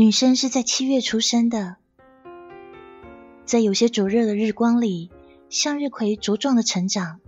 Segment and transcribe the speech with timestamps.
[0.00, 1.76] 女生是在七月出生的，
[3.44, 5.10] 在有些灼热的日光里，
[5.50, 7.20] 向日葵茁壮的成长。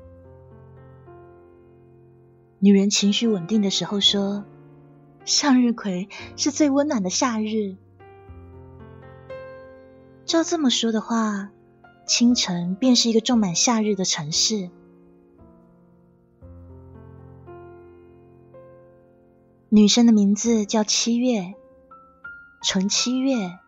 [2.60, 4.46] 女人情绪稳定的时候说
[5.26, 6.08] ：“向日葵
[6.38, 7.76] 是最温暖的夏日。”
[10.24, 11.50] 照这么说的话，
[12.06, 14.70] 清晨便是一个种满夏日的城市。
[19.68, 21.52] 女生的名字叫七月。
[22.64, 23.58] 纯七月，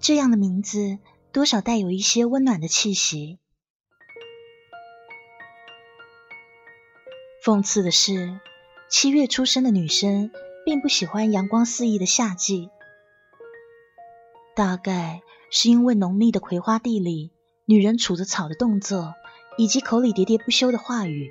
[0.00, 0.98] 这样的名字
[1.30, 3.38] 多少带有一些温暖的气息。
[7.44, 8.40] 讽刺的是，
[8.88, 10.30] 七月出生的女生
[10.64, 12.70] 并不喜欢阳光肆意的夏季，
[14.56, 15.20] 大概
[15.50, 17.30] 是因为浓密的葵花地里，
[17.66, 19.12] 女人杵着草的动作，
[19.58, 21.30] 以及口里喋喋不休的话语。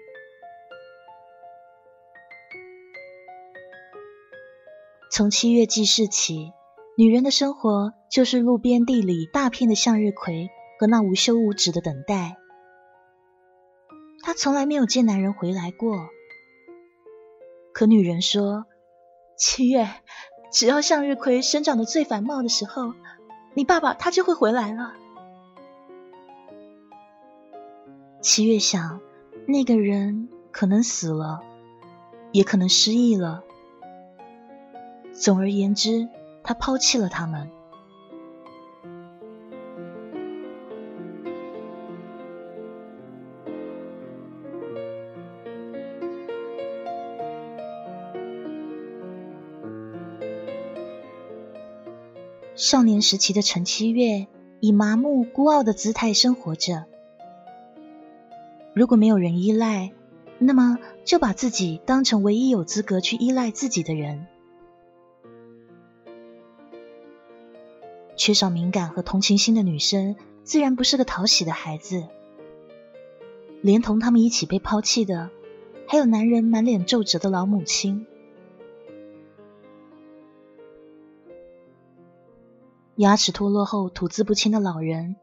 [5.12, 6.54] 从七月记事起，
[6.98, 12.38] 女人的生活就是路边地里大片的向日葵和那无休无止的等待。
[14.23, 15.98] 她从来没有见男人回来过。
[17.73, 18.66] 可女人说
[19.38, 19.90] ：“七月，
[20.50, 22.94] 只要向日葵生长的最繁茂的时候，
[23.53, 24.94] 你爸爸他就会回来了。”
[28.23, 29.02] 七月想，
[29.46, 31.42] 那个人可能死了，
[32.31, 33.44] 也可能失忆了。
[35.14, 36.09] 总而言之，
[36.44, 37.50] 他抛弃了他们。
[52.56, 54.28] 少年时期的陈七月
[54.59, 56.86] 以麻木孤傲的姿态生活着。
[58.73, 59.92] 如果没有人依赖，
[60.38, 64.28] 那么就把自己当成唯一有资格去依赖自己的人。
[68.23, 72.03] 缺少敏感和同情心的女生，自然不是个讨喜的孩子。
[73.63, 75.31] 连同他们一起被抛弃的，
[75.88, 78.06] 还有男人满脸皱褶的老母亲。
[82.97, 85.16] 牙齿脱落后吐字不清的老人，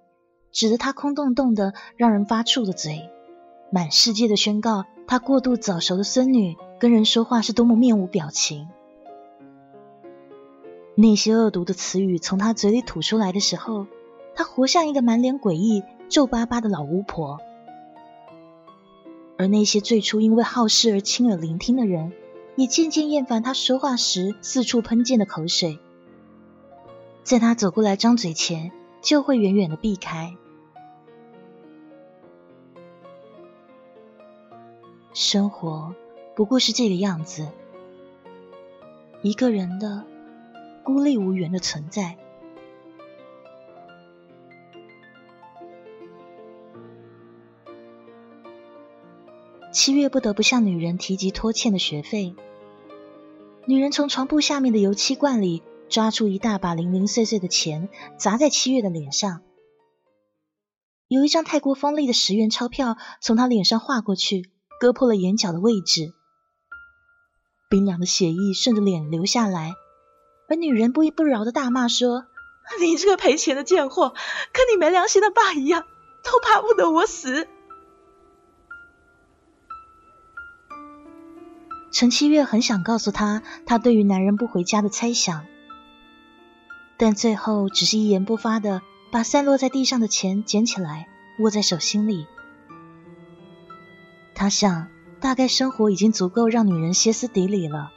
[0.51, 3.09] 指着他空洞洞的、让人发怵的嘴，
[3.71, 8.69] 满世界的宣告他过度早熟的孙女跟人说话是多么面无表情。
[11.01, 13.87] 那些恶毒的词语从他嘴里吐出来的时候，
[14.35, 17.39] 他活像一个满脸诡异、皱巴巴的老巫婆。
[19.37, 22.13] 而那些最初因为好事而亲耳聆听的人，
[22.57, 25.79] 也渐渐厌烦他说话时四处喷溅的口水，
[27.23, 30.35] 在他走过来张嘴前，就会远远的避开。
[35.15, 35.95] 生活
[36.35, 37.47] 不过是这个样子，
[39.23, 40.03] 一个人的。
[40.89, 42.17] 孤立无援的存在。
[49.71, 52.35] 七月不得不向女人提及拖欠的学费。
[53.67, 59.43] 女人从床铺下面的油漆罐里抓出一大把零零碎碎的钱，砸在七月的脸上。
[61.07, 64.49] 有一张太过锋利的十元钞票从她脸上划过去，
[64.81, 66.15] 割破了眼角的位置。
[67.69, 69.75] 冰凉的血液顺着脸流下来。
[70.49, 72.25] 而女人不依不饶的大骂说
[72.81, 74.15] ：“你这个赔钱的贱货，
[74.53, 75.85] 跟你没良心的爸一样，
[76.23, 77.47] 都巴不得我死。”
[81.93, 85.45] 陈七月很想告诉他他对于男人不回家的猜想，
[86.97, 88.81] 但最后只是一言不发的
[89.11, 91.09] 把散落在地上的钱捡起来，
[91.41, 92.27] 握在手心里。
[94.35, 94.89] 他想，
[95.21, 97.91] 大概生活已经足够让女人歇斯底里了。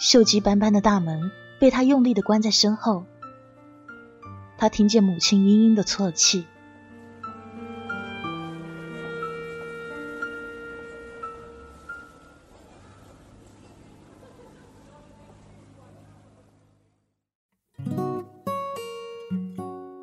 [0.00, 3.04] 锈迹斑斑的大门被他用力的关在身后，
[4.56, 6.46] 他听见母亲嘤嘤的啜泣。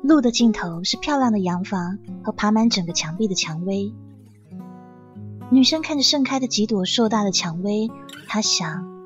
[0.04, 3.92] 路的尽头是漂亮的洋房和爬满整个墙壁的蔷薇。
[5.50, 7.90] 女生看着盛开的几朵硕大的蔷薇，
[8.28, 8.97] 她想。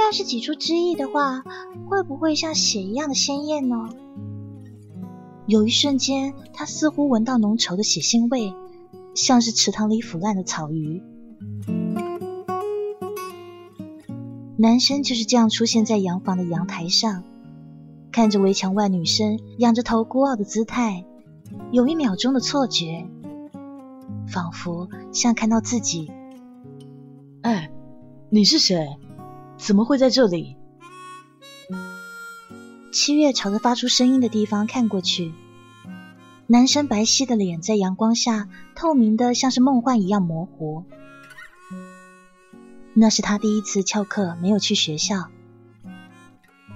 [0.00, 1.44] 要是挤出汁液的话，
[1.88, 3.90] 会不会像血一样的鲜艳呢？
[5.46, 8.54] 有一瞬间，他似乎闻到浓稠的血腥味，
[9.14, 11.02] 像是池塘里腐烂的草鱼。
[14.56, 17.22] 男生就是这样出现在洋房的阳台上，
[18.12, 21.04] 看着围墙外女生仰着头孤傲的姿态，
[21.72, 23.06] 有一秒钟的错觉，
[24.28, 26.10] 仿佛像看到自己。
[27.42, 27.70] 哎，
[28.28, 28.96] 你是谁？
[29.60, 30.56] 怎么会在这里？
[32.90, 35.32] 七月朝着发出声音的地方看过去，
[36.46, 40.84] 男生白皙的脸在阳光下透明的像是梦幻一样模糊。
[42.94, 45.28] 那是他第一次翘课，没有去学校。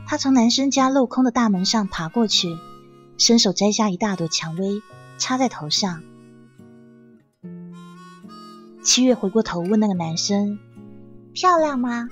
[0.06, 2.56] 他从男生家镂空的大门上爬过去，
[3.16, 4.82] 伸手摘下一大朵蔷薇，
[5.18, 6.02] 插在头上。
[8.84, 10.58] 七月回过头问那个男生
[11.34, 12.08] ：“漂亮吗？”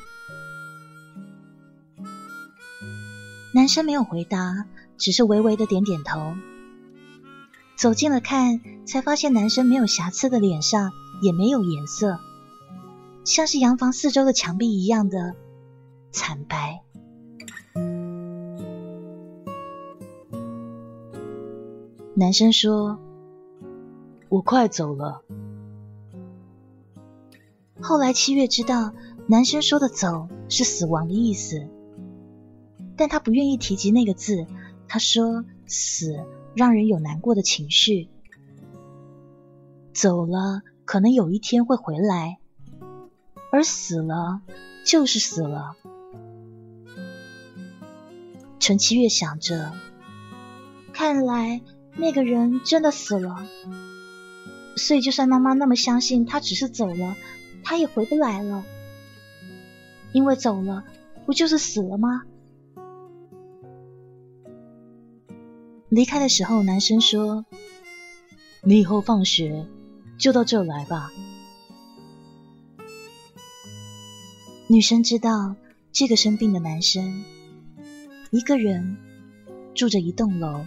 [3.54, 4.66] 男生没有回答，
[4.96, 6.34] 只是微微的点点头。
[7.76, 10.90] 走近了看，才发现男生没有瑕疵的脸上
[11.22, 12.18] 也没有颜色。
[13.24, 15.34] 像是洋房四周的墙壁一样的
[16.10, 16.82] 惨白。
[22.14, 22.98] 男生说
[24.28, 25.22] ：“我快走了。”
[27.80, 28.92] 后来七月知道，
[29.26, 31.68] 男生说的“走”是死亡的意思，
[32.96, 34.46] 但他不愿意提及那个字。
[34.88, 36.24] 他说：“死
[36.54, 38.08] 让人有难过的情绪，
[39.94, 42.38] 走了可能有一天会回来。”
[43.50, 44.42] 而死了，
[44.84, 45.76] 就是死了。
[48.58, 49.72] 陈七月想着，
[50.92, 51.60] 看来
[51.96, 53.46] 那个人真的死了，
[54.76, 57.16] 所以就算妈妈那么相信他只是走了，
[57.64, 58.64] 他也回不来了，
[60.12, 60.84] 因为走了
[61.26, 62.22] 不就是死了吗？
[65.92, 67.44] 离开的时候，男生说
[68.64, 69.66] ：“你以后放学
[70.16, 71.12] 就到这来吧。”
[74.68, 75.54] 女生知道，
[75.92, 77.22] 这个生病的男生
[78.30, 78.96] 一个人
[79.74, 80.64] 住着一栋楼。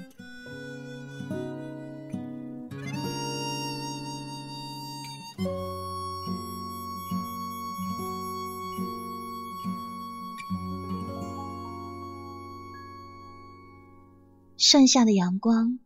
[14.67, 15.77] 盛夏的阳光，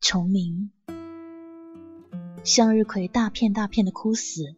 [0.00, 0.70] 虫鸣，
[2.44, 4.54] 向日葵大片大片的枯死。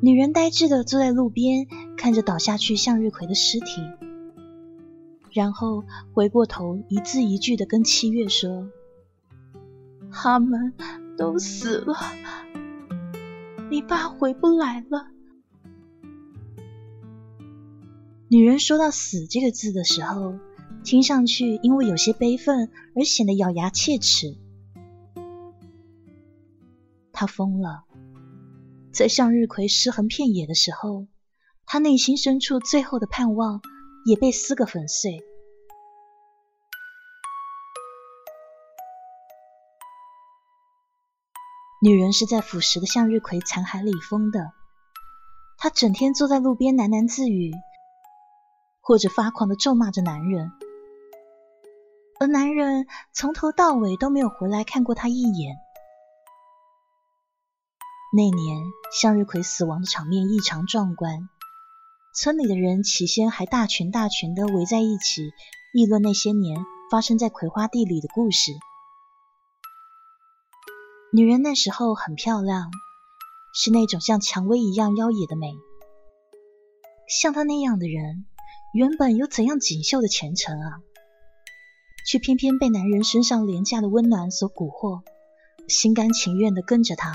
[0.00, 1.66] 女人呆滞的坐在路边，
[1.98, 3.82] 看着倒下去向日葵的尸体，
[5.32, 5.84] 然后
[6.14, 8.66] 回过头，一字一句的跟七月说
[10.10, 10.72] ：“他们
[11.18, 11.94] 都死了，
[13.70, 15.08] 你爸回不来了。”
[18.28, 20.38] 女人说到“死”这个字的时候，
[20.86, 24.36] 听上去因为有些悲愤而显得咬牙切齿。
[27.12, 27.82] 她疯了。
[28.92, 31.06] 在向日葵尸横遍野的时候，
[31.66, 33.60] 他内心深处最后的盼望
[34.06, 35.20] 也被撕个粉碎。
[41.82, 44.52] 女人是在腐蚀的向日葵残骸里疯的，
[45.58, 47.52] 她整天坐在路边喃喃自语，
[48.80, 50.52] 或者发狂的咒骂着男人，
[52.18, 55.56] 而男人从头到尾都没有回来看过她一眼。
[58.16, 61.28] 那年向日葵死亡的场面异常壮观，
[62.14, 65.32] 村里的人起先还大群大群的围在一起
[65.74, 68.52] 议论那些年发生在葵花地里的故事。
[71.12, 72.70] 女人那时候很漂亮，
[73.54, 75.54] 是那种像蔷薇一样妖冶的美。
[77.08, 78.24] 像她那样的人，
[78.72, 80.80] 原本有怎样锦绣的前程啊，
[82.06, 85.02] 却偏偏被男人身上廉价的温暖所蛊惑，
[85.66, 87.12] 心甘情愿的跟着他。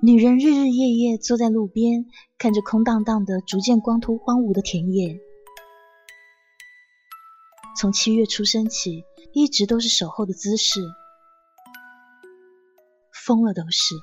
[0.00, 2.06] 女人日日夜夜坐在路边，
[2.38, 5.18] 看着空荡荡的、逐渐光秃荒芜的田野。
[7.76, 10.80] 从七月出生起，一直都是守候的姿势，
[13.12, 13.96] 疯了都是。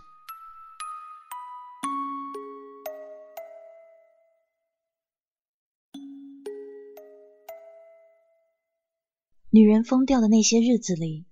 [9.51, 11.25] 女人疯掉的那些日子里，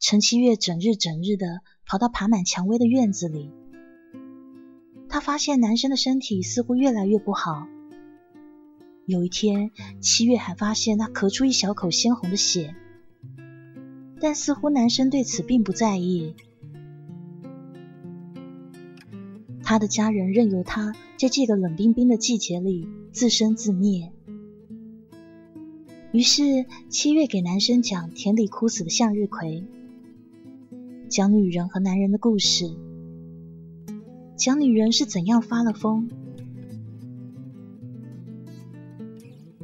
[0.00, 3.50] 陈七月整日整日的跑到爬满蔷薇的院子里。
[5.06, 7.66] 他发现男生的身体似乎越来越不好。
[9.04, 12.74] 有一天，七月还发现他咳出一小口鲜红的血，
[14.18, 16.34] 但似乎男生对此并不在意。
[19.62, 24.10] 他的家人任由他在这个冷冰冰的季节里自生自灭。
[26.12, 29.64] 于是，七月给男生讲田里枯死的向日葵，
[31.08, 32.70] 讲女人和男人的故事。
[34.36, 36.10] 讲女人是怎样发了疯。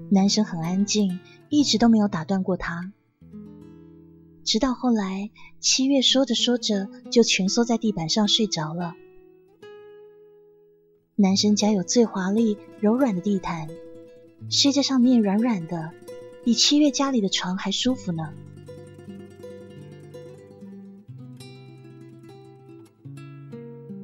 [0.08, 1.18] 男生很安静，
[1.50, 2.94] 一直都没有打断过他。
[4.42, 8.94] 直到后来，七月说着说着就蜷缩在地板上睡着了。
[11.14, 13.68] 男生家有最华丽、柔软的地毯，
[14.48, 15.92] 睡在上面软软的，
[16.48, 18.32] 比七月家里的床还舒服呢。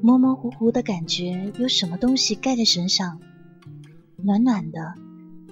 [0.03, 3.19] 模模糊糊的感觉，有什么东西盖在身上，
[4.17, 4.93] 暖暖的，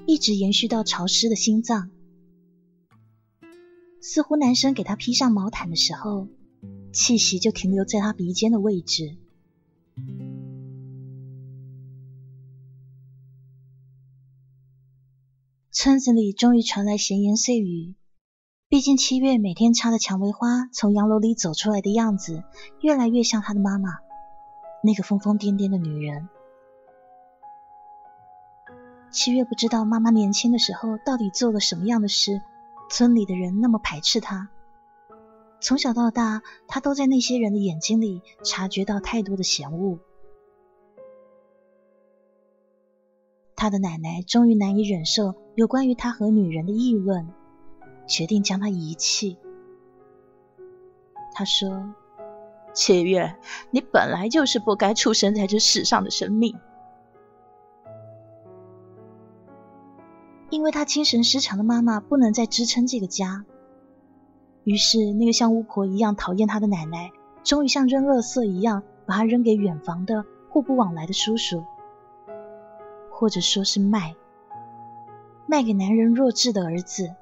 [0.06, 1.88] 一直延续到潮湿的心脏。
[4.02, 6.28] 似乎男生给他披上毛毯的时候，
[6.92, 9.16] 气息就停留在他鼻尖的位置。
[15.82, 17.96] 村子里终于传来闲言碎语。
[18.68, 22.44] 毕竟七月每天插的蔷薇花从洋楼里走出来的样子，
[22.80, 23.98] 越来越像她的妈妈。
[24.84, 26.28] 那个疯疯癫癫的女人，
[29.10, 32.40] 七月不知道妈妈年轻的时候到底做了什么样的事，
[32.88, 34.50] 村里的人那么排斥她。
[35.60, 39.98] 从小到大，她都在那些人的眼睛里察觉到太多的嫌恶。
[43.56, 47.28] 他的奶奶终于难以忍受有关于他和女人的议论，
[48.06, 49.36] 决定将他遗弃。
[51.34, 51.94] 他说。
[52.74, 53.36] 七月，
[53.70, 56.58] 你本来就是不该出生在这世上的生命。
[60.48, 63.44] 因为他精神失常的妈妈不能再支撑这个家，
[64.64, 67.10] 于是那个像巫婆一样讨厌他的奶奶，
[67.44, 71.62] 终于像扔垃圾一样把他扔给远房的互不往来的叔叔，
[73.10, 74.14] 或者说是卖，
[75.52, 77.14] 卖给男人弱智的儿子。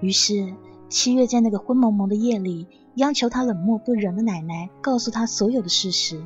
[0.00, 0.54] 于是。
[0.90, 6.24] 七月在那个昏蒙蒙的夜里，央求他冷漠不仁的奶奶告诉他所有的事实。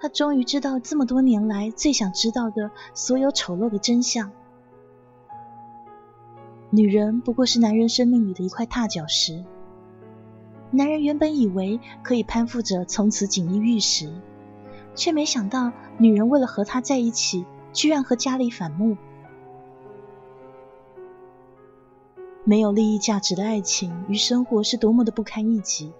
[0.00, 4.32] 他终于知道这么多年来最想知道的所有丑陋的真相：
[6.70, 9.44] 女人不过是男人生命里的一块踏脚石。
[10.72, 14.12] 男人原本以为可以攀附着从此锦衣玉食，
[14.94, 18.96] 却没想到女人为了和他在一起，居然和家里反目。
[22.44, 25.92] 没有利益价值的爱情与生活是多么的不堪一击。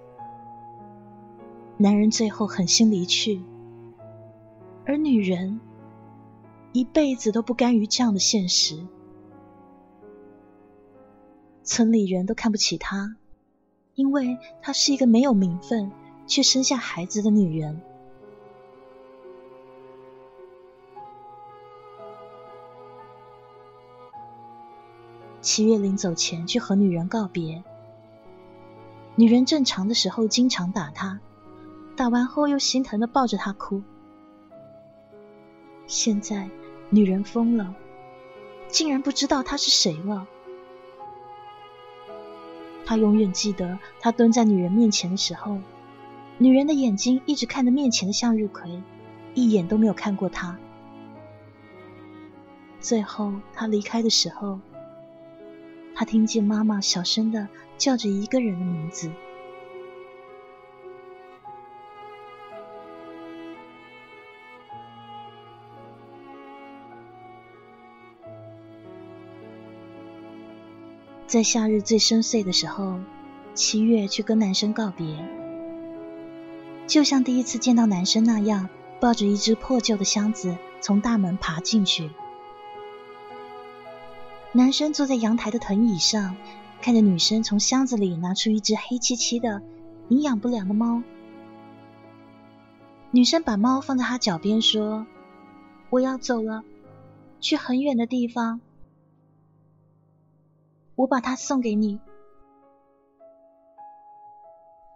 [1.77, 3.41] 男人最后狠心离去，
[4.85, 5.61] 而女人
[6.73, 8.87] 一辈子都不甘于这样的现实。
[11.63, 13.17] 村里人都看不起她，
[13.95, 15.93] 因为她是一个没有名分
[16.27, 17.81] 却生下孩子的女人。
[25.43, 27.65] 七月临走前去和女人告别，
[29.17, 31.19] 女人正常的时候经常打他，
[31.97, 33.83] 打完后又心疼的抱着他哭。
[35.89, 36.49] 现在
[36.91, 37.75] 女人疯了，
[38.69, 40.29] 竟然不知道他是谁了。
[42.87, 45.59] 他永远记得他蹲在女人面前的时候，
[46.39, 48.81] 女人的眼睛一直看着面前的向日葵，
[49.35, 50.57] 一眼都没有看过他。
[52.81, 54.61] 最后他离开的时候。
[55.95, 59.11] 他听见妈妈小声的叫着一个人的名字。
[71.27, 73.01] 在夏日最深邃的时候，
[73.55, 75.17] 七月去跟男生告别，
[76.87, 78.69] 就像第一次见到男生那样，
[79.01, 82.11] 抱着一只破旧的箱子从大门爬进去。
[84.55, 86.37] 男生坐在阳台的藤椅上，
[86.83, 89.63] 看着女生从箱子里拿出一只黑漆漆的、
[90.11, 91.03] 营养不良的猫。
[93.11, 95.07] 女生把猫放在他脚边，说
[95.89, 96.65] ：“我要走了，
[97.41, 98.61] 去很远的地方。
[100.97, 101.99] 我把它送给你。”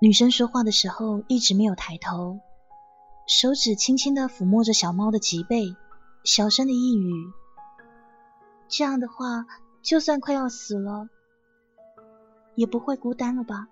[0.03, 2.41] 女生说话的时候一直没有抬头，
[3.27, 5.75] 手指轻轻的抚摸着小猫的脊背，
[6.25, 7.33] 小声的呓语。
[8.68, 9.46] 这样的话，
[9.82, 11.08] 就算快要死了，
[12.54, 13.68] 也不会孤单了吧？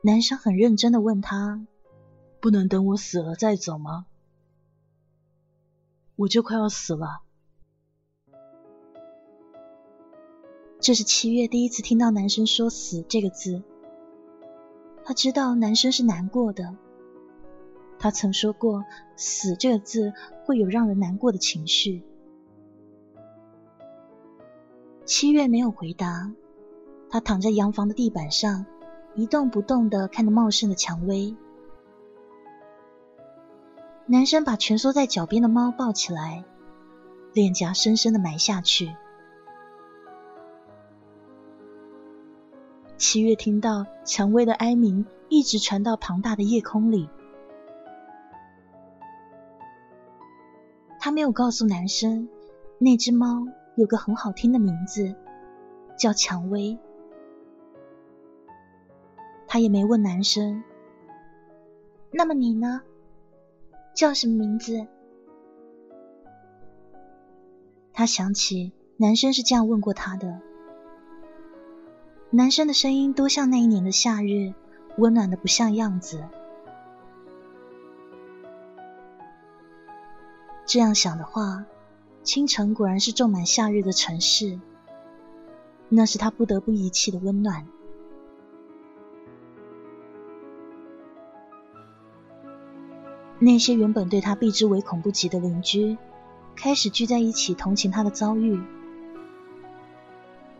[0.00, 1.66] 男生很认真的问他
[2.40, 4.06] ：“不能等我死了再走吗？
[6.16, 7.22] 我就快要死了。”
[10.80, 13.62] 这是七月第一次听到男生说“死”这个字，
[15.04, 16.76] 他知道男生是难过的。
[17.98, 18.84] 他曾说过
[19.16, 20.12] “死”这个字
[20.48, 22.02] 会有让人难过的情绪。
[25.04, 26.32] 七月没有回答，
[27.10, 28.64] 他躺在洋房的地板上，
[29.14, 31.36] 一动不动的看着茂盛的蔷薇。
[34.06, 36.42] 男生把蜷缩在脚边的猫抱起来，
[37.34, 38.96] 脸颊深深的埋下去。
[42.96, 47.10] 七月听到蔷薇的哀鸣一直传到庞大的夜空里。
[51.08, 52.28] 他没有告诉男生，
[52.76, 55.14] 那只猫有个很好听的名字，
[55.96, 56.78] 叫蔷薇。
[59.46, 60.62] 他也没问男生，
[62.10, 62.82] 那么你呢？
[63.94, 64.86] 叫什么名字？
[67.94, 70.38] 他想起男生是这样问过他的。
[72.28, 74.52] 男生的声音多像那一年的夏日，
[74.98, 76.22] 温暖的不像样子。
[80.68, 81.64] 这样想的话，
[82.22, 84.60] 清晨果然是种满夏日的城市。
[85.88, 87.66] 那是他不得不遗弃的温暖。
[93.38, 95.96] 那些原本对他避之唯恐不及的邻居，
[96.54, 98.60] 开始聚在一起同情他的遭遇。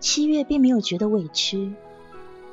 [0.01, 1.75] 七月并没有觉得委屈，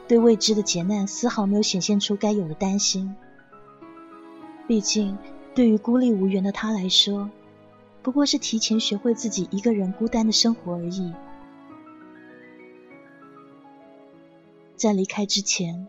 [0.09, 3.15] 对未知的劫难丝毫没有显现出该有的担心。
[4.67, 5.17] 毕竟，
[5.53, 7.29] 对于孤立无援的他来说，
[8.05, 11.11] 不过是提前学会自己一个人孤单的生活而已。
[14.75, 15.87] 在离开之前，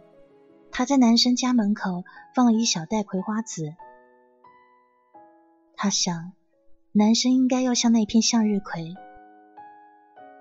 [0.71, 2.05] 他在男生家门口
[2.35, 3.75] 放了一小袋葵花籽。
[5.77, 6.33] 他想，
[6.93, 8.95] 男生应该要像那片向日葵，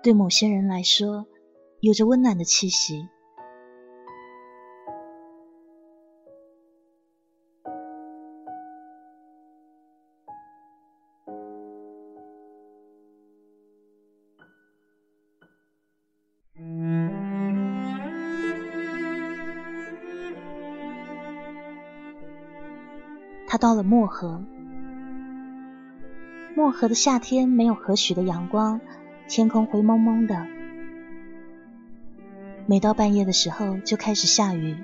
[0.02, 1.26] 对某些人来说，
[1.80, 3.06] 有着温暖的气息。
[23.66, 24.44] 到了漠河，
[26.54, 28.80] 漠河的夏天没有何许的阳光，
[29.26, 30.46] 天空灰蒙蒙的。
[32.66, 34.76] 每到半夜的时候就开始下雨，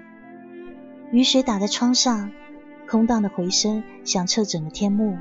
[1.12, 2.32] 雨水打在窗上，
[2.88, 5.16] 空荡的回声响彻整个天幕。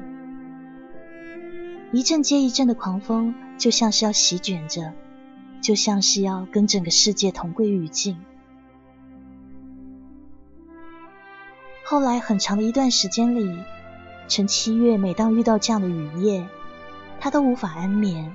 [1.91, 4.91] 一阵接一阵的狂风，就像是要席卷着，
[5.61, 8.17] 就像是要跟整个世界同归于尽。
[11.91, 13.53] 后来很长的一段时间里，
[14.29, 16.47] 陈七月每当遇到这样的雨夜，
[17.19, 18.33] 他都无法安眠。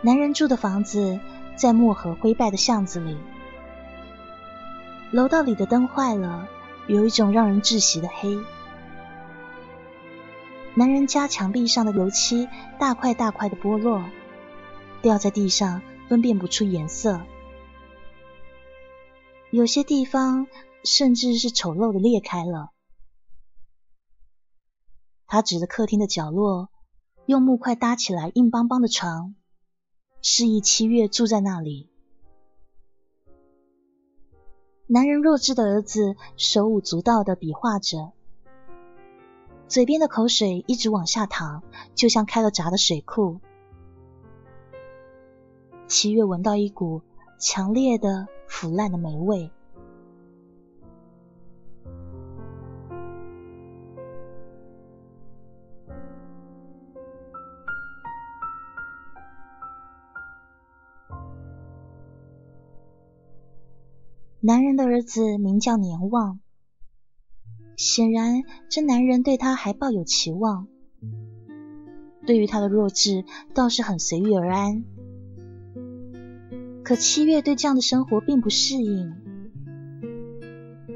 [0.00, 1.20] 男人住的房子
[1.54, 3.18] 在漠河灰败的巷子里，
[5.10, 6.48] 楼道里的灯坏了，
[6.86, 8.38] 有一种让人窒息的黑。
[10.72, 12.48] 男人家墙壁上的油漆
[12.78, 14.02] 大块大块的剥落，
[15.02, 17.20] 掉在地上，分辨不出颜色。
[19.50, 20.46] 有些地方
[20.84, 22.70] 甚至是丑陋的裂开了。
[25.26, 26.70] 他指着客厅的角落，
[27.26, 29.34] 用木块搭起来硬邦邦的床，
[30.22, 31.88] 示意七月住在那里。
[34.86, 38.12] 男人弱智的儿子手舞足蹈的比划着，
[39.66, 41.62] 嘴边的口水一直往下淌，
[41.96, 43.40] 就像开了闸的水库。
[45.88, 47.02] 七月闻到一股
[47.40, 48.28] 强烈的。
[48.50, 49.50] 腐烂的霉味。
[64.42, 66.40] 男人的儿子名叫年旺，
[67.76, 70.66] 显然这男人对他还抱有期望，
[72.26, 74.84] 对于他的弱智倒是很随遇而安。
[76.90, 79.14] 可七月对这样的生活并不适应。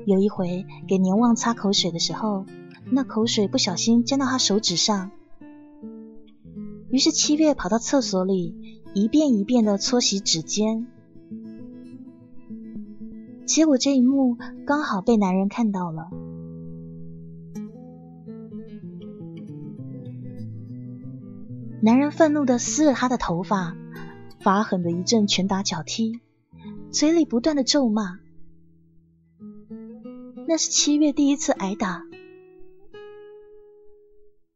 [0.06, 2.46] 有一回给年旺擦口水的时候，
[2.90, 5.12] 那口水不小心沾到他手指上，
[6.90, 10.88] 于是七月跑到厕所里一遍一遍的搓洗指尖，
[13.46, 16.08] 结果这一幕刚好被男人看到了。
[21.80, 23.76] 男人愤怒的撕了他的头发。
[24.44, 26.20] 发狠的一阵拳打脚踢，
[26.90, 28.18] 嘴里不断的咒骂。
[30.46, 32.04] 那是七月第一次挨打，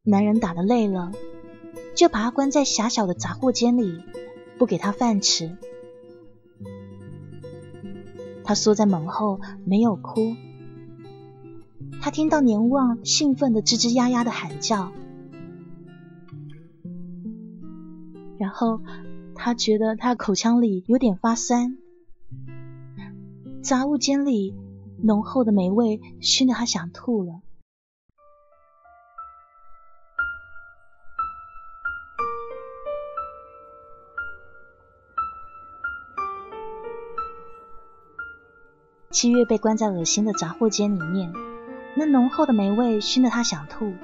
[0.03, 1.13] 男人打的累了，
[1.97, 4.03] 就把他关在狭小的杂货间里，
[4.59, 5.57] 不给他饭吃。
[8.45, 10.37] 他缩在门后，没有哭。
[12.03, 14.93] 他听到年旺兴奋的吱吱呀呀的喊叫，
[18.39, 18.83] 然后。
[19.41, 21.79] 他觉得他口腔里有点发酸，
[23.63, 24.55] 杂物间里
[25.03, 27.41] 浓厚的霉味熏得他想吐了。
[39.11, 41.33] 七月被关在恶心的杂货间里面，
[41.97, 43.95] 那浓厚的霉味熏得他想吐。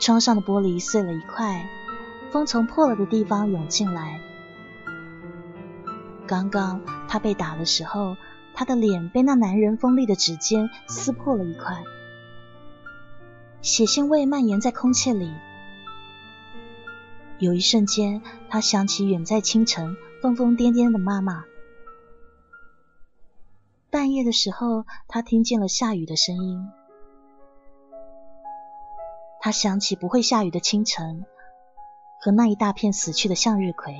[0.00, 1.68] 窗上的玻璃碎了一块，
[2.32, 4.18] 风从破了的地方涌进来。
[6.26, 8.16] 刚刚他被打的时候，
[8.54, 11.84] 他的脸被那男人锋利的指尖撕破了一块，
[13.60, 15.30] 血腥味蔓延在空气里。
[17.38, 21.44] 有一瞬间，他想起远在清晨疯疯癫癫的妈妈。
[23.90, 26.66] 半夜的时候，他听见了下雨的声音。
[29.38, 31.26] 他想起不会下雨的清晨
[32.24, 33.98] 和那一大片死去的向日葵。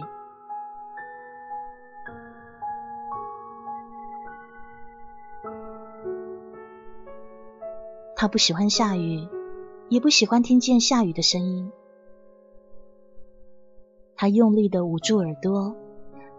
[8.14, 9.26] 他不喜欢下雨，
[9.88, 11.72] 也不喜欢听见下雨的声音。
[14.14, 15.74] 他用力的捂住耳朵，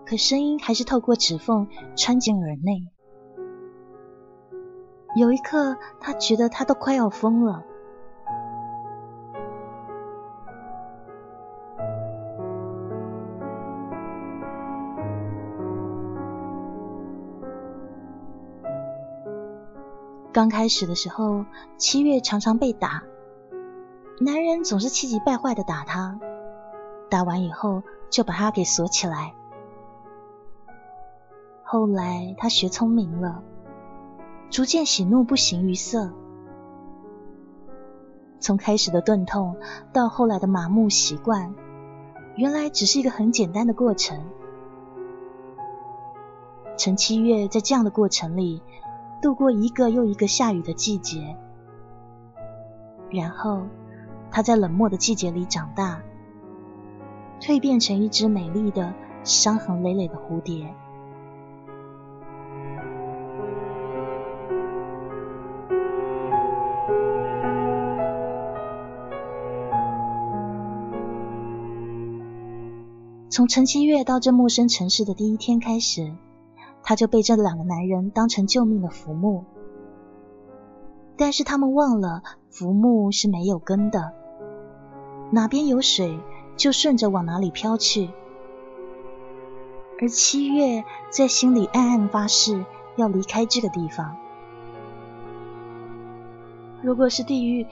[0.05, 1.67] 可声音还是透过指缝
[1.97, 2.87] 穿进耳内。
[5.17, 7.65] 有一刻，他觉得他都快要疯了。
[20.33, 21.45] 刚开始的时候，
[21.77, 23.03] 七月常常被打，
[24.19, 26.19] 男人总是气急败坏的打他，
[27.07, 29.35] 打完以后就把他给锁起来。
[31.61, 33.43] 后来他学聪明了。
[34.49, 36.11] 逐渐喜怒不形于色，
[38.39, 39.55] 从开始的钝痛
[39.91, 41.55] 到后来的麻木习惯，
[42.35, 44.23] 原来只是一个很简单的过程。
[46.77, 48.61] 陈七月在这样的过程里
[49.23, 51.37] 度过一个又一个下雨的季节，
[53.09, 53.61] 然后
[54.29, 56.01] 他在冷漠的季节里长大，
[57.39, 60.75] 蜕变成一只美丽的、伤痕累累的蝴蝶。
[73.29, 76.13] 从陈七月到这陌生城市的第一天开始，
[76.83, 79.45] 他就被这两个男人当成救命的浮木。
[81.15, 84.13] 但是他们忘了，浮木是没有根的，
[85.31, 86.19] 哪边有水
[86.57, 88.09] 就顺着往哪里飘去。
[90.01, 92.65] 而七月在心里暗暗发誓，
[92.95, 94.17] 要离开这个地方。
[96.81, 97.65] 如果是地狱，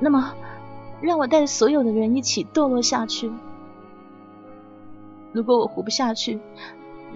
[0.00, 0.34] 那么
[1.00, 3.30] 让我带着所有的人一起堕落下去。
[5.32, 6.40] 如果我活不下去，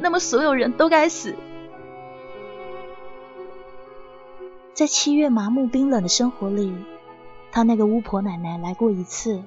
[0.00, 1.34] 那么所有人都该死。
[4.74, 6.74] 在七月麻木冰冷的生活里，
[7.52, 9.42] 他那个巫婆奶奶来过一次。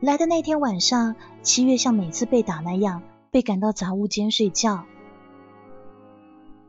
[0.00, 4.84] 来的那天晚上，七月像每次被打那样，被赶到杂物间睡觉。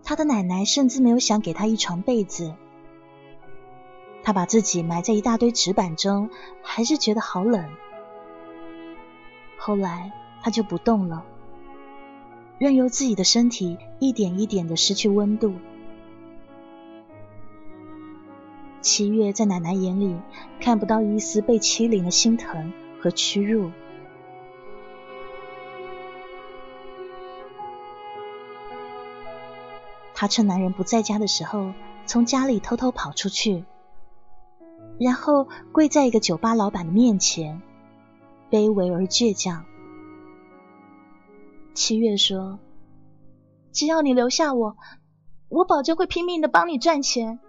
[0.04, 2.54] 他的奶奶甚至没有想给他一床被子。
[4.24, 6.30] 他把自己埋在一大堆纸板中，
[6.62, 7.70] 还是觉得好冷。
[9.58, 11.24] 后来他就不动了，
[12.62, 15.56] 任由自己的身体一点一点的失去温度。
[18.82, 20.15] 七月在奶奶眼里
[20.60, 22.71] 看不到一丝被欺凌的心疼
[23.02, 23.71] 和屈辱。
[30.13, 31.74] 她趁男人不在家的时候，
[32.06, 33.65] 从家里偷偷跑出去，
[35.00, 37.60] 然后跪在一个酒吧老板的面前。
[38.52, 39.65] 卑微而倔强。
[41.74, 42.60] 七月说
[43.72, 44.76] ：“只要你留下我，
[45.50, 47.40] 我保证会拼命的帮你赚钱。”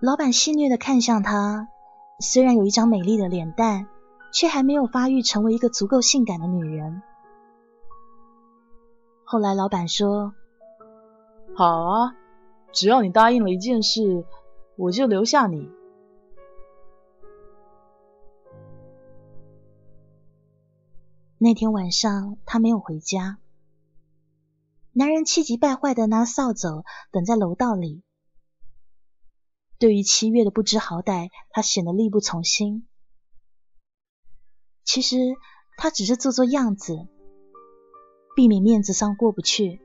[0.00, 1.68] 老板戏谑的看向他，
[2.20, 3.88] 虽然有一张美丽的脸蛋，
[4.32, 7.02] 却还没有发育成为一个足够性感的女人。
[9.24, 10.34] 后来老板说
[11.54, 12.16] ：“好啊，
[12.72, 14.24] 只要你答应了一件事，
[14.76, 15.70] 我就留下你。”
[21.44, 23.38] 那天晚上，他没有回家。
[24.92, 28.04] 男人气急败坏的拿扫帚等在楼道里。
[29.76, 32.86] 对于七月的不知好歹，他显得力不从心。
[34.84, 35.16] 其实
[35.76, 37.08] 他只是做做样子，
[38.36, 39.80] 避免面子上过不去。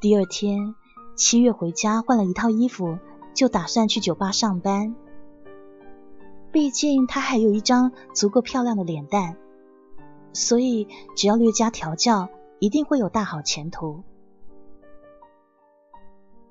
[0.00, 0.76] 第二天，
[1.16, 3.00] 七月回家换了一套衣服，
[3.34, 4.94] 就打算去酒吧上班。
[6.54, 9.36] 毕竟他还有一张足够漂亮的脸蛋，
[10.32, 10.86] 所以
[11.16, 12.28] 只要略加调教，
[12.60, 14.04] 一定会有大好前途。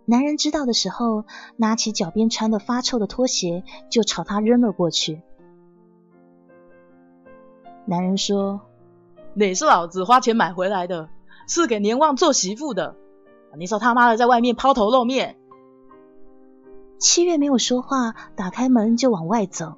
[0.03, 1.23] 男人知道的时候，
[1.55, 5.21] 拿起脚边穿的发臭的拖鞋就朝他扔了过去。
[7.85, 8.59] 男人说
[9.33, 11.07] ：“你是老子花钱买回来的，
[11.47, 12.97] 是给年旺做媳妇的，
[13.57, 15.37] 你说他妈的在外面抛头露面。”
[16.99, 19.75] 七月没有说话，打开门就往外走。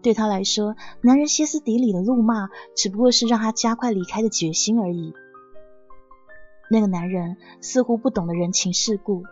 [0.00, 5.12] 对他来说，男人歇斯底里的怒骂只不过是让他加快离开的决心而已。
[6.70, 9.24] 那个男人似乎不懂得人情世故。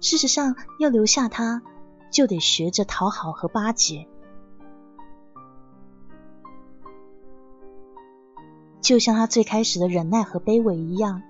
[0.00, 1.62] 事实上，要留下他，
[2.10, 4.08] 就得学着讨好和巴结。
[8.80, 11.22] 就像他最开始的忍耐和卑微一样，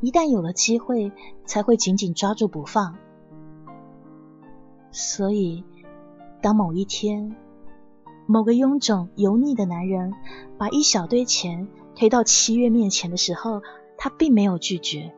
[0.00, 1.12] 一旦有了机会，
[1.44, 2.96] 才会紧紧抓住不放。
[4.90, 5.64] 所以。
[6.42, 7.36] 当某一天，
[8.26, 10.12] 某个臃肿油腻的男人
[10.58, 13.62] 把一小堆钱推到七月面前的时候，
[13.96, 15.14] 他并没有拒绝。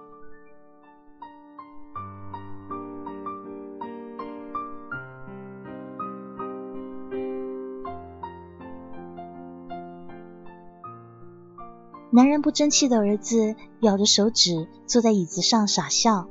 [12.10, 16.28] 男人不争气的儿子咬着手指坐在椅子上傻笑，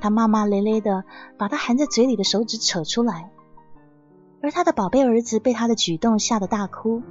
[0.00, 1.02] 他骂骂咧咧的
[1.36, 3.32] 把他含在嘴里的手指扯出来。
[4.46, 7.02] 而他的宝贝儿子被他的举动吓得大哭，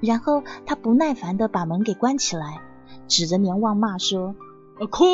[0.00, 2.60] 然后他不耐烦的把门给关起来，
[3.06, 4.34] 指着年旺骂说
[4.90, 5.04] ：“哭，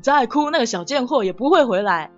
[0.00, 2.12] 再哭那个小贱货也不会回来。”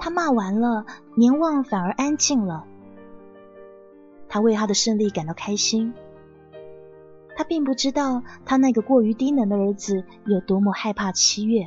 [0.00, 2.64] 他骂完了，年旺反而安静了。
[4.26, 5.92] 他为他的胜利感到开心。
[7.36, 11.66] 他并不知道他那个过于低能的儿子有多么害怕七月。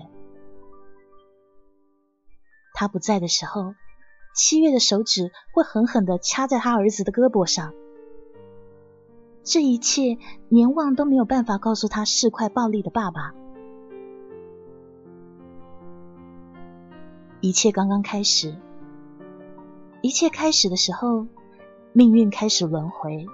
[2.74, 3.76] 他不在的时候。
[4.38, 7.73] 七月的手指会狠狠的掐在他儿子的胳膊上，
[9.43, 13.34] 这一切年望都没有办法告诉他是块暴力的爸爸。
[17.41, 18.56] 一切刚刚开始，
[20.02, 21.26] 一切开始的时候，
[21.91, 23.26] 命运开始轮回。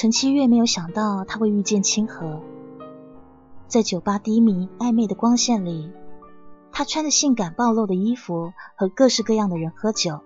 [0.00, 2.40] 陈七月没有想到他会遇见清河，
[3.66, 5.90] 在酒吧低迷暧昧的光线里，
[6.70, 10.20] 他穿着性感暴露的衣服和各式各样的人喝酒。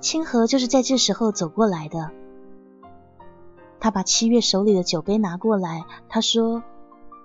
[0.00, 2.12] 清河就是在这时候走过来的。
[3.80, 6.62] 他把七月手里的酒杯拿过来，他说：“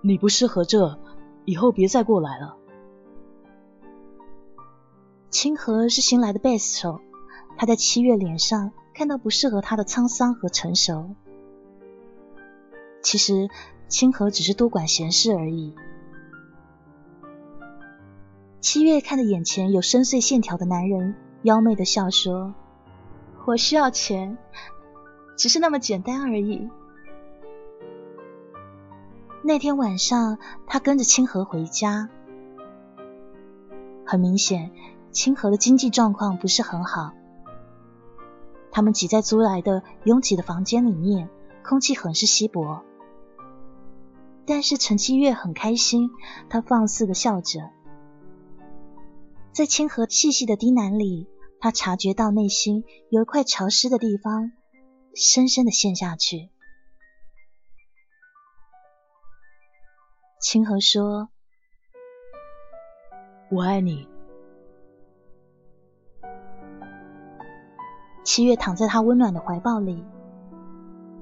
[0.02, 0.98] 你不适合这，
[1.46, 2.58] 以后别再过来了。”
[5.30, 7.00] 清河是新来的贝斯手，
[7.58, 8.72] 他在七月脸上。
[9.02, 11.16] 看到不适合他的沧桑和成熟，
[13.02, 13.50] 其实
[13.88, 15.74] 清河只是多管闲事而已。
[18.60, 22.54] 七月看着眼前有深邃线条的男人，妖媚的笑说
[23.46, 24.38] ：“我需要钱，
[25.36, 26.70] 只是那么简单而已。”
[29.42, 30.38] 那天晚上，
[30.68, 32.08] 他跟着清河回家，
[34.06, 34.70] 很明显，
[35.10, 37.14] 清河的经济状况不是很好。
[38.72, 41.30] 他们挤在租来的拥挤的房间里面，
[41.64, 42.84] 空气很是稀薄。
[44.46, 46.10] 但是陈七月很开心，
[46.50, 47.70] 他放肆的笑着。
[49.52, 51.28] 在清河细细的低喃里，
[51.60, 54.52] 他察觉到内心有一块潮湿的地方，
[55.14, 56.50] 深深的陷下去。
[60.40, 61.30] 清河说
[63.52, 64.08] ：“我爱你。”
[68.24, 70.06] 七月躺在他温暖的怀抱里，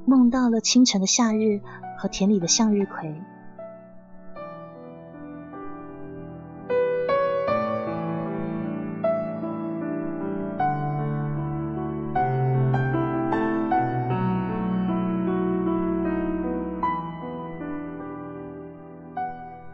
[0.06, 1.62] 梦到了清晨的夏日
[1.98, 3.16] 和田里的向日葵。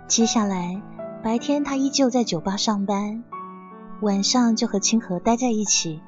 [0.08, 0.82] 接下来，
[1.22, 3.24] 白天他依旧在酒吧上班，
[4.02, 6.02] 晚上就和清河待在一起。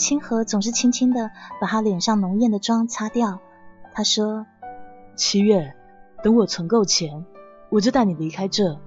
[0.00, 3.38] 清河总是轻轻的把他脸上浓艳的妆擦掉。
[3.92, 4.46] 他说
[5.14, 5.74] ：“七月，
[6.22, 7.26] 等我存够钱，
[7.68, 8.80] 我就带你离开这。”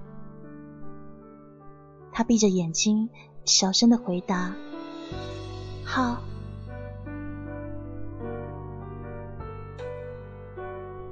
[2.10, 3.10] 他闭着眼睛，
[3.44, 4.56] 小声的回答
[5.86, 6.18] ：“好。”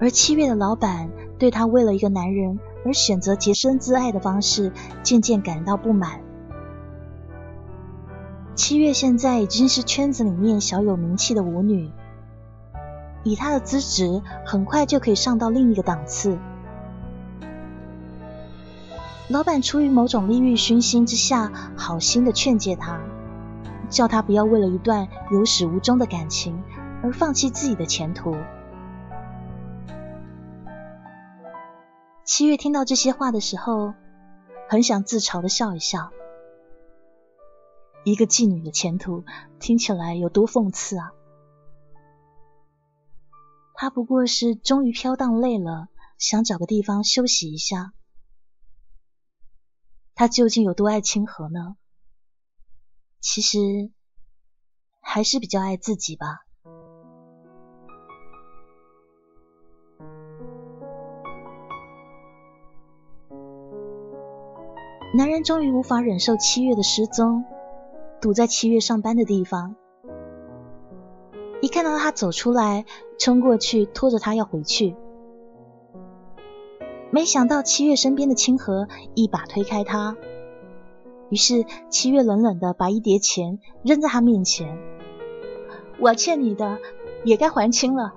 [0.01, 4.73] 而七月的老板对他为了一个男人而选择洁身自爱的方式，
[5.05, 6.21] 渐渐感到不满。
[8.55, 11.91] 七月现在已经是圈子里面小有名气的舞女，
[13.25, 16.39] 以她的资质，很快就可以上到另一个档次。
[19.29, 23.01] 老板出于某种利欲熏心之下，好心的劝诫她，
[23.89, 26.63] 叫她不要为了一段有始无终的感情
[27.03, 28.37] 而放弃自己的前途。
[32.25, 33.95] 七月听到这些话的时候，
[34.69, 36.11] 很想自嘲的笑一笑。
[38.05, 39.25] 一个妓女的前途
[39.61, 41.13] 听起来有多讽刺啊！
[43.75, 45.89] 她不过是终于飘荡累了，
[46.19, 47.93] 想找个地方休息一下。
[50.15, 51.77] 她究竟有多爱清河呢？
[53.21, 53.59] 其实
[55.01, 56.45] 还是比较爱自己吧。
[65.15, 67.45] 男人终于无法忍受七月的失踪。
[68.23, 69.75] 堵在七月上班的地方，
[71.61, 72.85] 一看到他走出来，
[73.19, 74.95] 冲过去拖着他要回去。
[77.11, 80.17] 没想到七月身边的清河一把推开他，
[81.31, 84.79] 于是七月冷冷的把一叠钱扔在他面前
[85.99, 86.79] ：“我欠你的
[87.25, 88.15] 也该还清了。”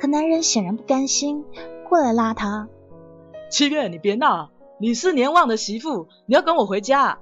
[0.00, 1.44] 可男人显然不甘心，
[1.86, 2.70] 过来拉他
[3.52, 4.48] ：“七月，你别闹，
[4.80, 7.18] 你是年旺的媳妇，你要跟我回家。”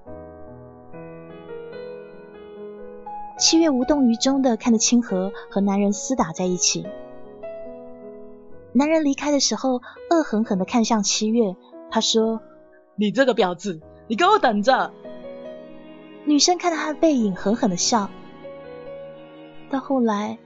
[3.37, 6.87] 七月无动于衷的看着清河和男人厮打在一起。
[8.73, 11.57] 男人离开的时候，恶狠狠的看向七月，
[11.91, 12.41] 他说
[12.95, 14.93] ：“你这个婊子，你给我等着！”
[16.27, 18.09] 女生看到他的背影，狠狠的笑。
[19.69, 20.39] 到后来，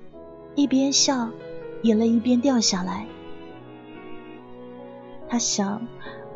[0.54, 1.30] 一边笑，
[1.82, 3.06] 眼泪一边掉下来。
[5.28, 5.86] 他想，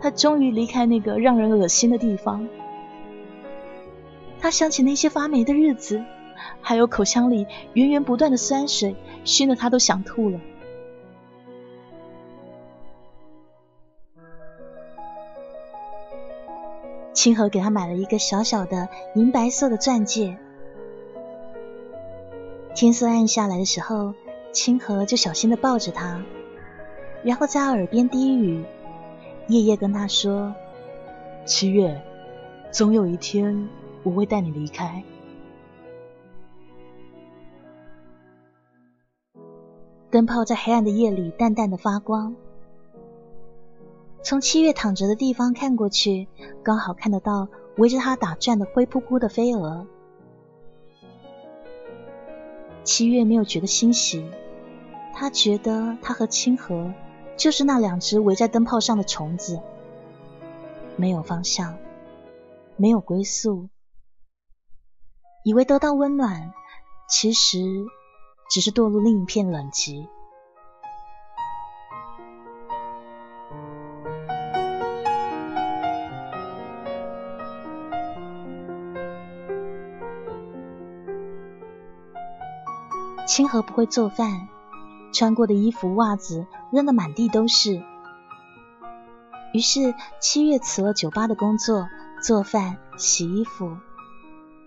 [0.00, 2.46] 他终于离开那个让人恶心的地方。
[4.38, 6.02] 他想起那些发霉的日子。
[6.60, 10.40] 还有口腔里源源不断的酸水，熏得他都想吐了。
[17.12, 20.38] 清河给他买了一个小小的银白色的钻戒。
[22.74, 24.14] 天色暗下来的时候，
[24.50, 26.24] 清河就小心的抱着他，
[27.22, 28.64] 然后在耳边低语，
[29.46, 30.54] 夜夜跟他说
[31.44, 32.02] ：“七月，
[32.72, 33.68] 总有一天
[34.02, 35.04] 我会带你离开。”
[40.12, 42.36] 灯泡在黑暗的夜里淡淡的发光。
[44.22, 46.28] 从七月躺着的地方看过去，
[46.62, 47.48] 刚好看得到
[47.78, 49.86] 围着他打转的灰扑扑的飞蛾。
[52.84, 54.30] 七月没有觉得欣喜，
[55.14, 56.92] 他觉得他和清河
[57.38, 59.60] 就是那两只围在灯泡上的虫子，
[60.96, 61.78] 没有方向，
[62.76, 63.70] 没有归宿，
[65.42, 66.52] 以为得到温暖，
[67.08, 67.86] 其实。
[68.52, 70.06] 只是堕入另一片冷极。
[83.26, 84.48] 清河不会做饭，
[85.14, 87.82] 穿过的衣服、袜子扔得满地都是。
[89.54, 91.88] 于是七月辞了酒吧的工作，
[92.22, 93.78] 做饭、洗衣服，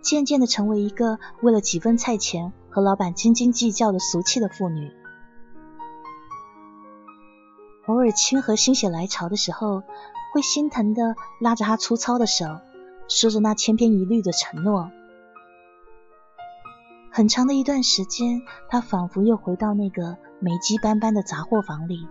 [0.01, 2.51] 渐渐的成为一个为了几分菜钱。
[2.75, 4.91] 和老板斤斤计较的俗气的妇女，
[7.85, 9.81] 偶尔清河心血来潮的时候，
[10.33, 12.59] 会心疼的拉着他粗糙的手，
[13.07, 14.91] 说着那千篇一律的承诺。
[17.13, 22.09] 很长的一段时间，他仿佛又回到那个煤积斑斑的杂货房里，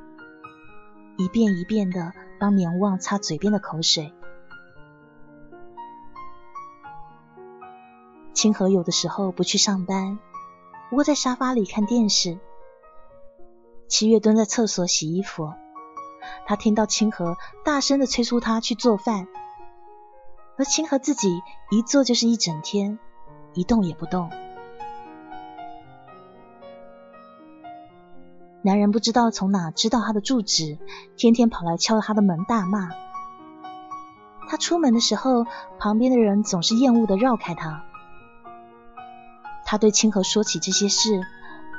[1.19, 4.15] 一遍一遍的帮年旺擦嘴边的口水。
[8.33, 10.19] 清河有的时候不去上班。
[10.95, 12.39] 窝在沙发里看电视，
[13.89, 15.53] 七月蹲在厕所洗衣服。
[16.47, 19.27] 他听到清河大声的催促他去做饭，
[20.57, 22.99] 而清河自己一坐就是一整天，
[23.55, 24.31] 一动也不动。
[28.63, 30.79] 男人不知道从哪知道他的住址，
[31.17, 32.89] 天天跑来敲他的门大骂。
[34.49, 35.45] 他出门的时候，
[35.79, 37.85] 旁边的人总是厌恶的绕开他。
[39.75, 41.21] 他对清河说起这些事，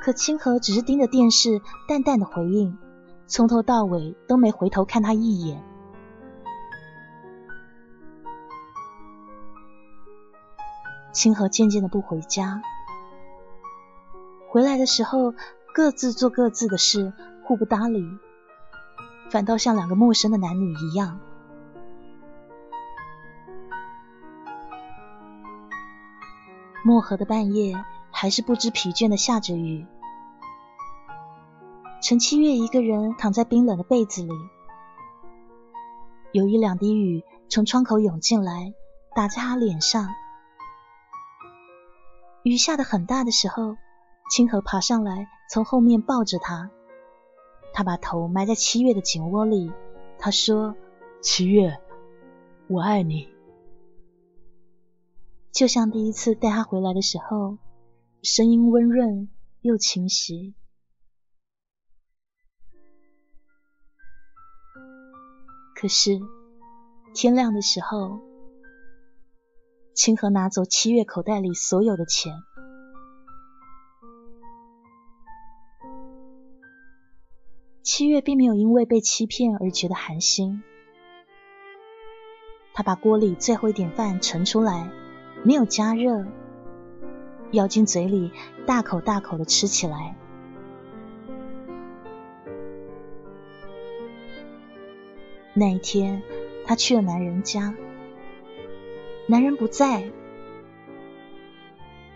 [0.03, 2.77] 可清河只是盯着电视，淡淡的回应，
[3.25, 5.63] 从头到尾都没回头看他一眼。
[11.13, 12.61] 清河渐渐的不回家，
[14.49, 15.33] 回来的时候
[15.73, 17.13] 各自做各自的事，
[17.45, 18.03] 互不搭理，
[19.31, 21.17] 反倒像两个陌生的男女一样。
[26.86, 27.73] 漠河的半夜，
[28.11, 29.88] 还是不知疲倦的下着雨。
[31.99, 34.31] 陈七月一个人躺在冰冷的被子里，
[36.31, 38.75] 有一两滴雨从窗口涌进来，
[39.15, 40.09] 打在他脸上。
[42.43, 43.77] 雨下的很大的时候，
[44.29, 46.69] 清河爬上来，从后面抱着他。
[47.73, 49.71] 他把头埋在七月的颈窝里，
[50.19, 50.75] 他说
[51.19, 51.79] ：“七月，
[52.67, 53.27] 我爱你。”
[55.55, 57.57] 就像第一次带他回来的时候，
[58.21, 59.29] 声音温润
[59.61, 60.53] 又清晰。
[65.73, 66.19] 可是
[67.13, 68.19] 天亮的时候。
[69.93, 72.33] 清河拿走七月口袋里所有的钱，
[77.81, 80.61] 七月并没有因为被欺骗而觉得寒心。
[82.73, 84.91] 他把锅里最后一点饭盛出来，
[85.45, 86.25] 没有加热，
[87.51, 88.31] 咬进嘴里，
[88.65, 90.15] 大口大口的吃起来。
[95.53, 96.23] 那一天，
[96.65, 97.75] 他去了男人家。
[99.27, 100.09] 男人不在，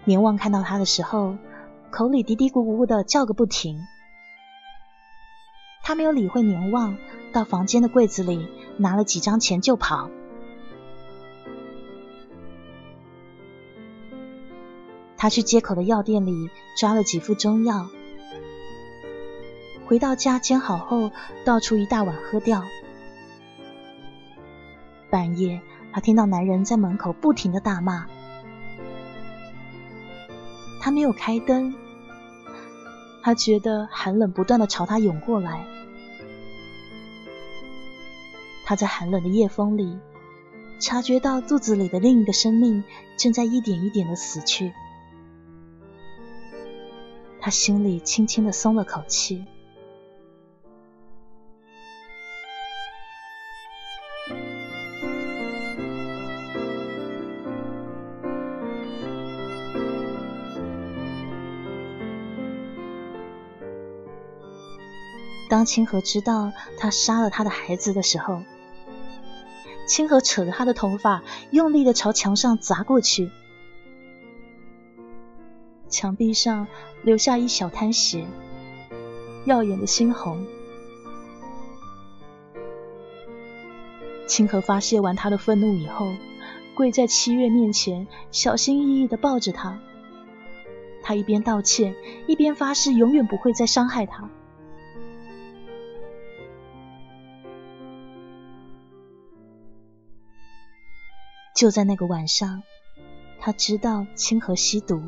[0.06, 1.38] 年旺看到他的时候，
[1.92, 3.80] 口里嘀嘀咕咕的叫个不停。
[5.84, 6.98] 他没有理会年旺，
[7.32, 10.10] 到房间的柜子里拿了几张钱就跑。
[15.20, 17.88] 他去街口的药店里抓了几副中药，
[19.86, 21.12] 回到家煎好后
[21.46, 22.64] 倒出一大碗喝掉。
[25.12, 25.62] 半夜。
[25.92, 28.06] 他听到男人在门口不停的大骂，
[30.80, 31.74] 他没有开灯，
[33.24, 35.66] 他觉得寒冷不断的朝他涌过来，
[38.64, 39.98] 他在寒冷的夜风里
[40.80, 42.84] 察觉到肚子里的另一个生命
[43.18, 44.72] 正在一点一点的死去，
[47.42, 49.46] 他心里轻轻的松了口气。
[65.50, 68.44] 当清河知道他杀了他的孩子的时候，
[69.88, 73.32] 清河扯着他的头发，用力的朝墙上砸过去，
[75.90, 76.68] 墙壁上
[77.04, 78.26] 留下一小滩血，
[79.46, 80.46] 耀眼的猩红。
[84.28, 86.14] 清河发泄完他的愤怒以后，
[86.76, 89.80] 跪在七月面前，小心翼翼的抱着他。
[91.02, 91.96] 他一边道歉，
[92.28, 94.30] 一边发誓永远不会再伤害他。
[101.56, 102.62] 就在那个晚上，
[103.40, 105.02] 他知道清河吸毒，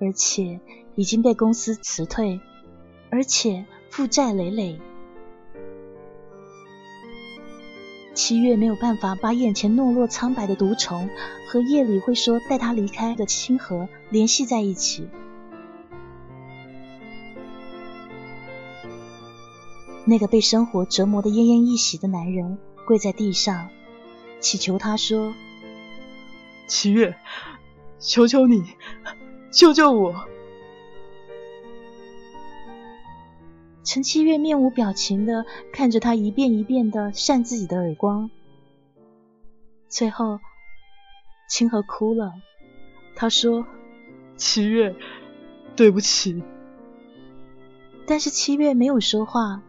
[0.00, 0.60] 而且
[0.94, 2.40] 已经被公司辞退，
[3.10, 4.80] 而且负债累累。
[8.14, 11.08] 七月没有办法把眼前懦弱苍白的毒虫
[11.46, 15.08] 和夜里会说带他离开的清河联系在一起。
[20.04, 23.68] 那个被生活折磨的奄奄一息的男人跪在地上。
[24.40, 25.34] 祈求他说
[26.66, 27.16] ：“七月，
[27.98, 28.62] 求求你，
[29.50, 30.26] 救救我！”
[33.84, 38.30] 陈七月面无表情的看着他一遍一遍的扇自己的耳光，
[39.88, 40.40] 最后
[41.48, 42.34] 清河哭了。
[43.16, 43.66] 他说
[44.36, 44.94] ：“七月，
[45.74, 46.42] 对不起。”
[48.06, 49.62] 但是七月没有说话，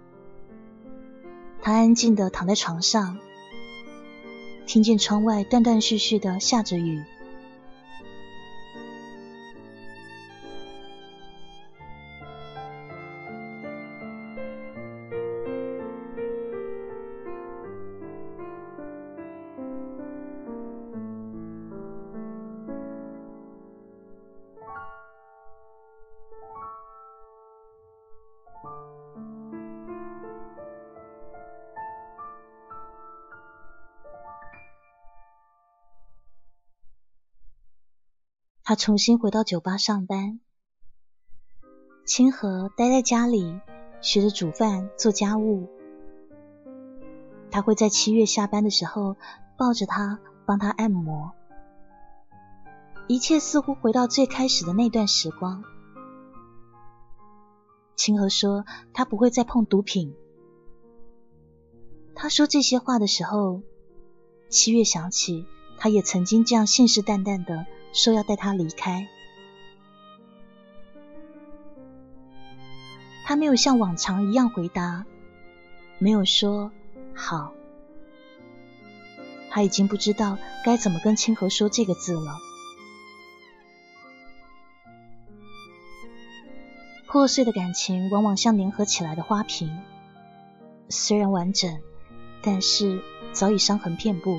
[1.62, 3.18] 他安静的躺在床上。
[4.66, 7.04] 听见窗外断断续续的下着雨。
[38.70, 40.40] 他重新回到酒吧上班，
[42.06, 43.60] 清河待在家里
[44.00, 45.68] 学着煮饭做家务。
[47.50, 49.16] 他会在七月下班的时候
[49.58, 51.34] 抱着他，帮他按摩。
[53.08, 55.64] 一切似乎回到最开始的那段时光。
[57.96, 60.14] 清河说他不会再碰毒品。
[62.14, 63.64] 他说这些话的时候，
[64.48, 65.48] 七月想起
[65.80, 67.66] 他也曾经这样信誓旦旦的。
[67.94, 69.08] 说要带他离开。
[73.26, 75.06] 他没有像往常一样回答，
[76.00, 76.72] 没有说
[77.14, 77.54] 好。
[79.52, 82.38] 他已经不知道该怎么跟清河说这个字了。
[87.08, 89.80] 破碎的感情往往像粘合起来的花瓶，
[90.90, 91.82] 虽然完整，
[92.44, 94.38] 但是早已伤痕遍布。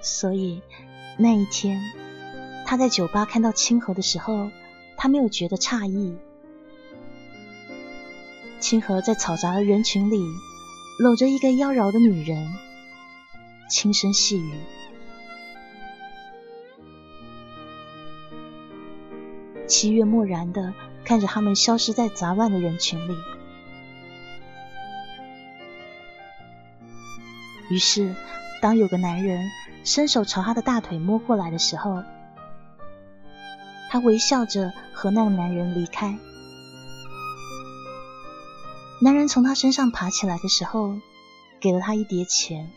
[0.00, 0.62] 所以
[1.16, 1.80] 那一天，
[2.66, 4.50] 他在酒吧看到清河的时候，
[4.96, 6.16] 他没有觉得诧异。
[8.60, 10.22] 清河在嘈杂的人群里。
[10.98, 12.52] 搂着一个妖娆的女人，
[13.70, 14.52] 轻声细语。
[19.68, 20.74] 七月漠然的
[21.04, 23.16] 看着他们消失在杂乱的人群里。
[27.70, 28.12] 于是，
[28.60, 29.50] 当有个男人
[29.84, 32.02] 伸手朝她的大腿摸过来的时候，
[33.90, 36.18] 她微笑着和那个男人离开。
[39.00, 40.96] 男人从她身上爬起来的时候，
[41.60, 42.70] 给了她一叠钱。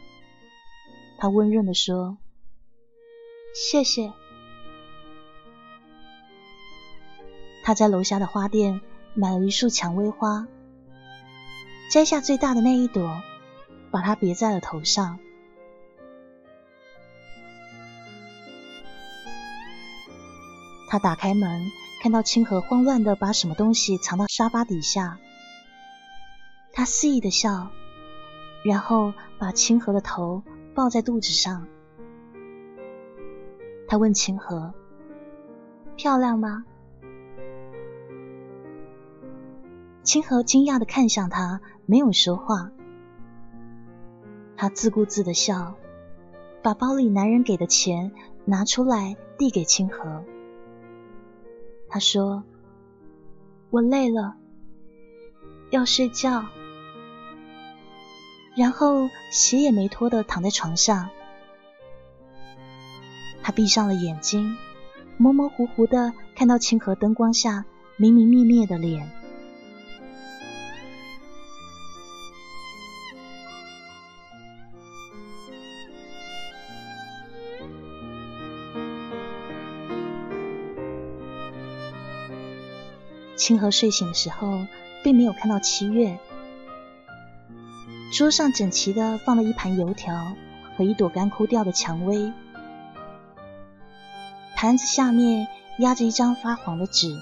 [1.17, 2.17] 他温润的说
[3.53, 4.11] ：“谢谢。”
[7.63, 8.82] 他在楼下的花店
[9.13, 10.47] 买了一束蔷薇花，
[11.91, 13.21] 摘下最大的那一朵，
[13.91, 15.19] 把它别在了头上。
[20.92, 21.72] 他打开门，
[22.02, 25.20] 看到清河慌乱的把什么东西藏到沙发底下。
[26.74, 27.70] 他肆意的笑，
[28.66, 30.44] 然后把清河的头
[30.76, 31.66] 抱在肚子上。
[33.88, 34.74] 他问清河
[35.96, 36.66] ：“漂亮吗？”
[40.04, 42.70] 清河惊讶的看向他，没有说话。
[44.58, 45.76] 他自顾自的笑，
[46.62, 48.12] 把包里男人给的钱
[48.44, 50.26] 拿出来递给清河。
[51.92, 52.44] 他说
[53.70, 54.38] ：“我累了，
[55.72, 56.46] 要睡觉。”
[58.56, 61.10] 然后鞋也没脱的躺在床上，
[63.44, 64.56] 他闭上了眼睛，
[65.18, 67.66] 模模糊糊的看到清河灯光下
[67.98, 69.12] 明明灭灭的脸。
[83.42, 84.68] 清河睡醒的时候，
[85.04, 86.20] 并没有看到七月。
[88.14, 90.36] 桌上整齐的放了一盘油条
[90.78, 92.32] 和一朵干枯掉的蔷薇，
[94.56, 95.48] 盘子下面
[95.80, 97.20] 压着一张发黄的纸，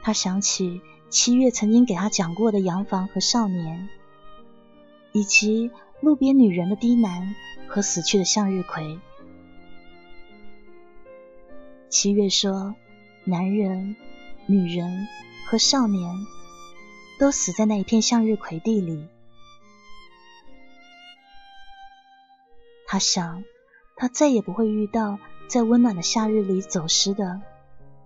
[0.04, 3.88] 他想起七月曾经给他讲过的洋房和少年，
[5.16, 5.70] 以及
[6.02, 7.32] 路边女人的低喃
[7.68, 9.00] 和死去的向日葵。
[11.88, 12.74] 七月说
[13.24, 13.96] ：“男人、
[14.44, 15.08] 女人
[15.46, 16.14] 和少年
[17.18, 19.08] 都死在那一片向日葵地里。”
[22.86, 23.42] 他想，
[23.96, 27.40] 他再也不会遇到在温暖的夏日里走失的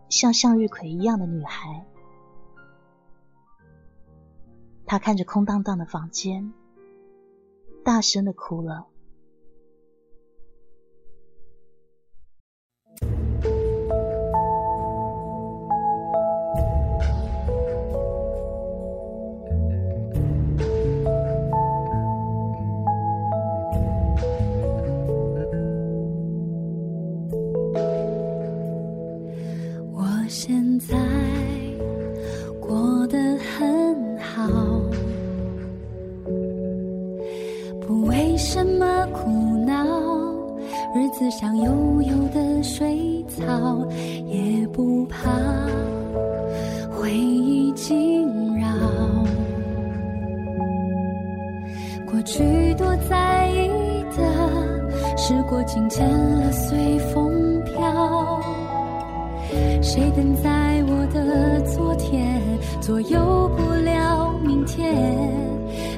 [0.08, 1.84] 像向日葵一样的女孩。
[4.86, 6.52] 他看着空荡荡的房间，
[7.90, 8.89] 大声的哭了。
[41.28, 43.86] 像悠悠的水草，
[44.26, 45.28] 也不怕
[46.90, 48.68] 回忆惊扰。
[52.10, 53.68] 过去多在意
[54.16, 58.40] 的，时过境迁了，随风飘。
[59.82, 62.40] 谁等在我的昨天，
[62.80, 64.94] 左右不了明天。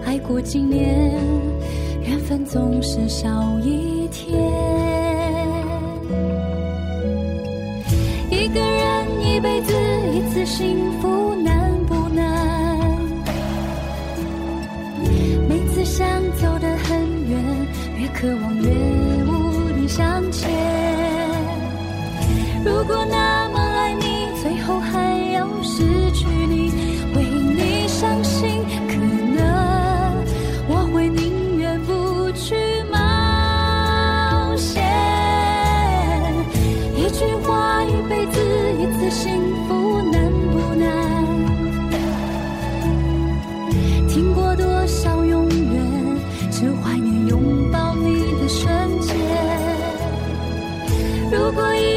[0.05, 1.12] 爱过几年，
[2.03, 3.29] 缘分总是少
[3.61, 4.01] 一
[18.23, 18.70] 渴望越
[19.25, 20.49] 无力向前。
[22.64, 23.22] 如果那，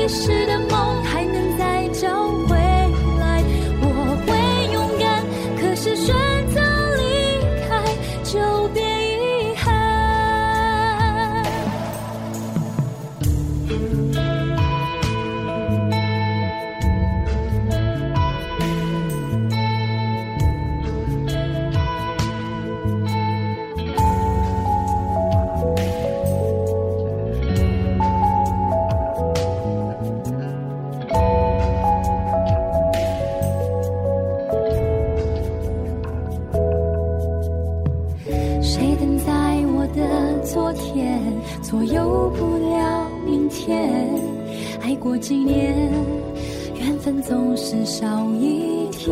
[0.08, 0.45] 是
[45.28, 45.92] 几年
[46.80, 48.06] 缘分总是少
[48.40, 49.12] 一天。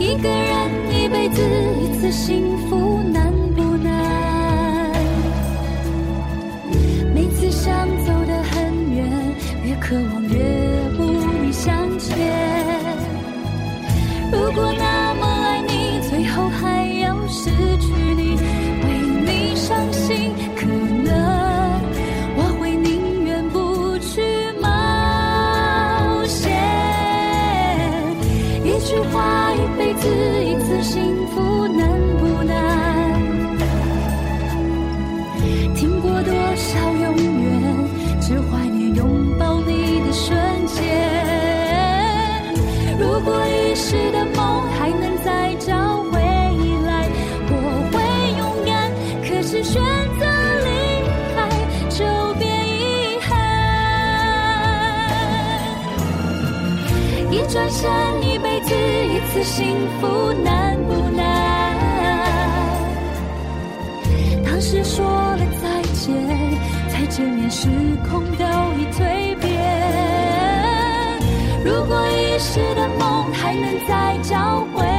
[0.00, 1.40] 一个人一辈子
[1.80, 2.67] 一次幸福
[59.38, 61.76] 的幸福难不难？
[64.44, 66.12] 当时说了再见，
[66.88, 67.68] 再见面时
[68.10, 68.44] 空都
[68.76, 69.46] 已蜕变。
[71.64, 74.97] 如果遗失的梦还能再找回。